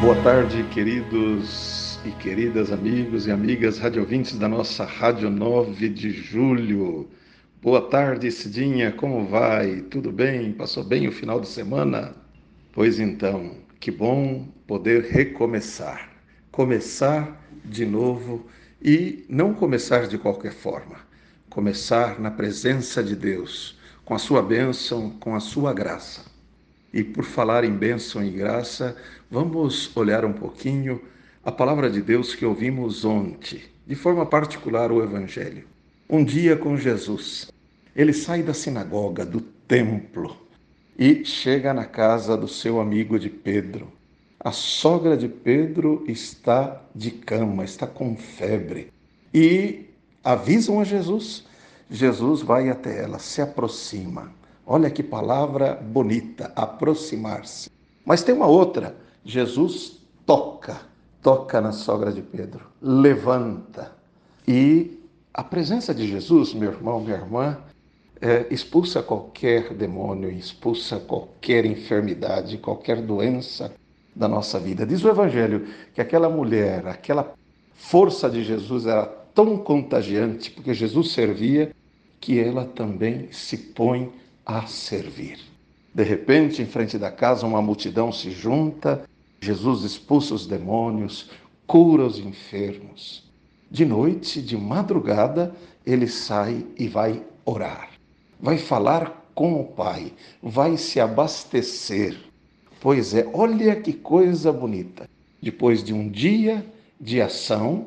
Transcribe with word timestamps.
Boa 0.00 0.16
tarde, 0.22 0.64
queridos 0.72 2.00
e 2.06 2.10
queridas 2.12 2.72
amigos 2.72 3.26
e 3.26 3.30
amigas 3.30 3.78
radiovintes 3.78 4.38
da 4.38 4.48
nossa 4.48 4.82
Rádio 4.82 5.28
9 5.28 5.90
de 5.90 6.10
Julho. 6.10 7.06
Boa 7.60 7.82
tarde, 7.82 8.32
Cidinha, 8.32 8.92
como 8.92 9.26
vai? 9.26 9.82
Tudo 9.82 10.10
bem? 10.10 10.52
Passou 10.52 10.82
bem 10.82 11.06
o 11.06 11.12
final 11.12 11.38
de 11.38 11.48
semana? 11.48 12.14
Pois 12.72 12.98
então, 12.98 13.58
que 13.78 13.90
bom 13.90 14.48
poder 14.66 15.02
recomeçar. 15.02 16.08
Começar 16.50 17.38
de 17.62 17.84
novo 17.84 18.46
e 18.82 19.26
não 19.28 19.52
começar 19.52 20.08
de 20.08 20.16
qualquer 20.16 20.54
forma. 20.54 20.96
Começar 21.50 22.18
na 22.18 22.30
presença 22.30 23.02
de 23.02 23.14
Deus, 23.14 23.78
com 24.02 24.14
a 24.14 24.18
sua 24.18 24.42
bênção, 24.42 25.10
com 25.10 25.34
a 25.34 25.40
sua 25.40 25.74
graça. 25.74 26.29
E 26.92 27.04
por 27.04 27.24
falar 27.24 27.62
em 27.62 27.72
bênção 27.72 28.24
e 28.24 28.30
graça, 28.30 28.96
vamos 29.30 29.96
olhar 29.96 30.24
um 30.24 30.32
pouquinho 30.32 31.00
a 31.44 31.52
palavra 31.52 31.88
de 31.88 32.02
Deus 32.02 32.34
que 32.34 32.44
ouvimos 32.44 33.04
ontem, 33.04 33.62
de 33.86 33.94
forma 33.94 34.26
particular 34.26 34.90
o 34.90 35.02
Evangelho. 35.02 35.64
Um 36.08 36.24
dia 36.24 36.56
com 36.56 36.76
Jesus, 36.76 37.50
ele 37.94 38.12
sai 38.12 38.42
da 38.42 38.52
sinagoga, 38.52 39.24
do 39.24 39.40
templo, 39.40 40.36
e 40.98 41.24
chega 41.24 41.72
na 41.72 41.84
casa 41.84 42.36
do 42.36 42.48
seu 42.48 42.80
amigo 42.80 43.18
de 43.18 43.30
Pedro. 43.30 43.90
A 44.38 44.50
sogra 44.50 45.16
de 45.16 45.28
Pedro 45.28 46.04
está 46.08 46.82
de 46.94 47.10
cama, 47.10 47.64
está 47.64 47.86
com 47.86 48.16
febre. 48.16 48.92
E 49.32 49.86
avisam 50.24 50.80
a 50.80 50.84
Jesus. 50.84 51.46
Jesus 51.88 52.42
vai 52.42 52.68
até 52.68 53.02
ela, 53.02 53.18
se 53.18 53.40
aproxima 53.40 54.39
Olha 54.72 54.88
que 54.88 55.02
palavra 55.02 55.74
bonita, 55.74 56.52
aproximar-se. 56.54 57.68
Mas 58.04 58.22
tem 58.22 58.32
uma 58.32 58.46
outra. 58.46 58.94
Jesus 59.24 59.98
toca, 60.24 60.82
toca 61.20 61.60
na 61.60 61.72
sogra 61.72 62.12
de 62.12 62.22
Pedro, 62.22 62.66
levanta. 62.80 63.90
E 64.46 64.96
a 65.34 65.42
presença 65.42 65.92
de 65.92 66.06
Jesus, 66.06 66.54
meu 66.54 66.70
irmão, 66.70 67.00
minha 67.00 67.16
irmã, 67.16 67.58
é, 68.20 68.46
expulsa 68.48 69.02
qualquer 69.02 69.74
demônio, 69.74 70.30
expulsa 70.30 71.00
qualquer 71.00 71.64
enfermidade, 71.64 72.56
qualquer 72.56 73.02
doença 73.02 73.74
da 74.14 74.28
nossa 74.28 74.60
vida. 74.60 74.86
Diz 74.86 75.02
o 75.02 75.08
Evangelho 75.08 75.66
que 75.92 76.00
aquela 76.00 76.30
mulher, 76.30 76.86
aquela 76.86 77.34
força 77.74 78.30
de 78.30 78.44
Jesus 78.44 78.86
era 78.86 79.04
tão 79.34 79.58
contagiante, 79.58 80.48
porque 80.48 80.72
Jesus 80.72 81.10
servia, 81.10 81.72
que 82.20 82.38
ela 82.38 82.64
também 82.64 83.32
se 83.32 83.56
põe 83.56 84.12
a 84.50 84.66
servir. 84.66 85.38
De 85.94 86.02
repente, 86.02 86.60
em 86.60 86.66
frente 86.66 86.98
da 86.98 87.10
casa, 87.10 87.46
uma 87.46 87.62
multidão 87.62 88.10
se 88.10 88.32
junta, 88.32 89.08
Jesus 89.40 89.84
expulsa 89.84 90.34
os 90.34 90.44
demônios, 90.44 91.30
cura 91.68 92.04
os 92.04 92.18
enfermos. 92.18 93.30
De 93.70 93.84
noite, 93.84 94.42
de 94.42 94.56
madrugada, 94.56 95.54
ele 95.86 96.08
sai 96.08 96.66
e 96.76 96.88
vai 96.88 97.22
orar. 97.44 97.90
Vai 98.40 98.58
falar 98.58 99.30
com 99.34 99.60
o 99.60 99.64
Pai, 99.64 100.12
vai 100.42 100.76
se 100.76 100.98
abastecer. 100.98 102.18
Pois 102.80 103.14
é, 103.14 103.30
olha 103.32 103.76
que 103.76 103.92
coisa 103.92 104.52
bonita. 104.52 105.08
Depois 105.40 105.84
de 105.84 105.94
um 105.94 106.08
dia 106.08 106.66
de 107.00 107.20
ação, 107.20 107.86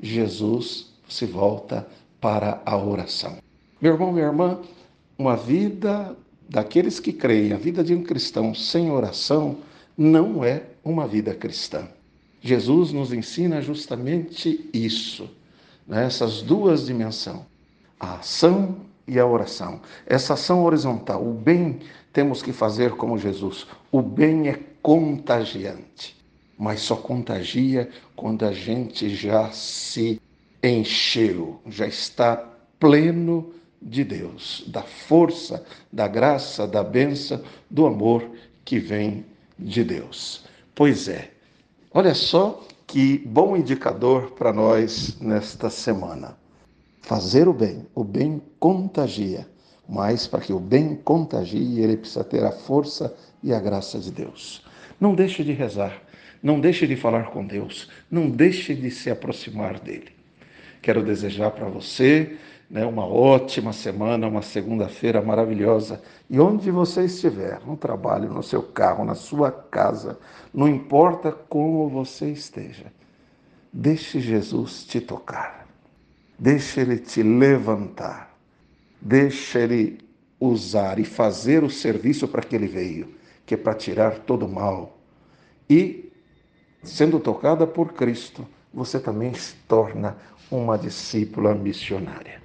Jesus 0.00 0.92
se 1.08 1.24
volta 1.24 1.86
para 2.20 2.60
a 2.66 2.76
oração. 2.76 3.38
Meu 3.80 3.92
irmão, 3.92 4.12
minha 4.12 4.26
irmã, 4.26 4.60
uma 5.20 5.36
vida 5.36 6.16
daqueles 6.48 6.98
que 6.98 7.12
creem, 7.12 7.52
a 7.52 7.58
vida 7.58 7.84
de 7.84 7.94
um 7.94 8.02
cristão 8.02 8.54
sem 8.54 8.90
oração, 8.90 9.58
não 9.96 10.42
é 10.42 10.62
uma 10.82 11.06
vida 11.06 11.34
cristã. 11.34 11.86
Jesus 12.40 12.90
nos 12.90 13.12
ensina 13.12 13.60
justamente 13.60 14.70
isso, 14.72 15.28
né? 15.86 16.06
essas 16.06 16.40
duas 16.40 16.86
dimensões, 16.86 17.42
a 18.00 18.14
ação 18.14 18.76
e 19.06 19.18
a 19.18 19.26
oração. 19.26 19.82
Essa 20.06 20.32
ação 20.32 20.64
horizontal, 20.64 21.22
o 21.22 21.34
bem 21.34 21.80
temos 22.14 22.42
que 22.42 22.50
fazer 22.50 22.92
como 22.92 23.18
Jesus. 23.18 23.66
O 23.92 24.00
bem 24.00 24.48
é 24.48 24.58
contagiante, 24.80 26.16
mas 26.56 26.80
só 26.80 26.96
contagia 26.96 27.90
quando 28.16 28.46
a 28.46 28.52
gente 28.52 29.14
já 29.14 29.50
se 29.50 30.18
encheu, 30.62 31.60
já 31.66 31.86
está 31.86 32.42
pleno 32.78 33.52
de 33.80 34.04
Deus, 34.04 34.64
da 34.66 34.82
força, 34.82 35.64
da 35.92 36.06
graça, 36.06 36.66
da 36.66 36.82
benção, 36.82 37.40
do 37.70 37.86
amor 37.86 38.28
que 38.64 38.78
vem 38.78 39.24
de 39.58 39.82
Deus. 39.82 40.44
Pois 40.74 41.08
é, 41.08 41.30
olha 41.92 42.14
só 42.14 42.62
que 42.86 43.18
bom 43.18 43.56
indicador 43.56 44.32
para 44.32 44.52
nós 44.52 45.18
nesta 45.20 45.70
semana. 45.70 46.36
Fazer 47.00 47.48
o 47.48 47.52
bem, 47.52 47.86
o 47.94 48.04
bem 48.04 48.42
contagia, 48.58 49.46
mas 49.88 50.26
para 50.26 50.40
que 50.40 50.52
o 50.52 50.60
bem 50.60 50.94
contagie, 50.96 51.80
ele 51.80 51.96
precisa 51.96 52.22
ter 52.22 52.44
a 52.44 52.52
força 52.52 53.14
e 53.42 53.52
a 53.52 53.60
graça 53.60 53.98
de 53.98 54.10
Deus. 54.10 54.64
Não 55.00 55.14
deixe 55.14 55.42
de 55.42 55.52
rezar, 55.52 56.02
não 56.42 56.60
deixe 56.60 56.86
de 56.86 56.96
falar 56.96 57.30
com 57.30 57.46
Deus, 57.46 57.88
não 58.10 58.28
deixe 58.28 58.74
de 58.74 58.90
se 58.90 59.10
aproximar 59.10 59.80
dele. 59.80 60.08
Quero 60.82 61.02
desejar 61.02 61.50
para 61.50 61.68
você 61.68 62.36
né, 62.70 62.86
uma 62.86 63.04
ótima 63.04 63.72
semana, 63.72 64.28
uma 64.28 64.42
segunda-feira 64.42 65.20
maravilhosa. 65.20 66.00
E 66.28 66.38
onde 66.38 66.70
você 66.70 67.04
estiver, 67.04 67.60
no 67.66 67.76
trabalho, 67.76 68.32
no 68.32 68.42
seu 68.42 68.62
carro, 68.62 69.04
na 69.04 69.16
sua 69.16 69.50
casa, 69.50 70.18
não 70.54 70.68
importa 70.68 71.32
como 71.32 71.88
você 71.88 72.30
esteja, 72.30 72.86
deixe 73.72 74.20
Jesus 74.20 74.84
te 74.84 75.00
tocar, 75.00 75.66
deixe 76.38 76.80
Ele 76.80 76.96
te 76.98 77.24
levantar, 77.24 78.36
deixe 79.00 79.58
Ele 79.58 79.98
usar 80.38 81.00
e 81.00 81.04
fazer 81.04 81.64
o 81.64 81.70
serviço 81.70 82.28
para 82.28 82.42
que 82.42 82.54
Ele 82.54 82.68
veio, 82.68 83.12
que 83.44 83.54
é 83.54 83.56
para 83.56 83.74
tirar 83.74 84.20
todo 84.20 84.46
o 84.46 84.48
mal. 84.48 84.96
E, 85.68 86.12
sendo 86.84 87.18
tocada 87.18 87.66
por 87.66 87.92
Cristo, 87.94 88.46
você 88.72 89.00
também 89.00 89.34
se 89.34 89.56
torna 89.66 90.16
uma 90.48 90.78
discípula 90.78 91.52
missionária. 91.52 92.40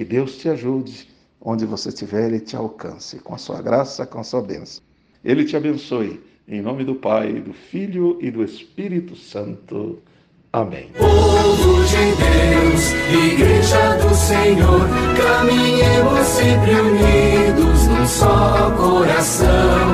Que 0.00 0.04
Deus 0.06 0.38
te 0.38 0.48
ajude 0.48 1.06
onde 1.38 1.66
você 1.66 1.90
estiver, 1.90 2.28
Ele 2.28 2.40
te 2.40 2.56
alcance 2.56 3.18
com 3.18 3.34
a 3.34 3.36
sua 3.36 3.60
graça, 3.60 4.06
com 4.06 4.18
a 4.18 4.24
sua 4.24 4.40
bênção. 4.40 4.82
Ele 5.22 5.44
te 5.44 5.54
abençoe. 5.54 6.18
Em 6.48 6.62
nome 6.62 6.84
do 6.84 6.94
Pai, 6.94 7.34
do 7.34 7.52
Filho 7.52 8.16
e 8.18 8.30
do 8.30 8.42
Espírito 8.42 9.14
Santo. 9.14 9.98
Amém. 10.50 10.90
Povo 10.96 11.84
de 11.84 11.96
Deus, 12.16 13.34
Igreja 13.34 13.98
do 13.98 14.14
Senhor, 14.14 14.88
caminhemos 15.18 16.26
sempre 16.28 16.80
unidos 16.80 17.86
num 17.88 18.06
só 18.06 18.70
coração. 18.78 19.89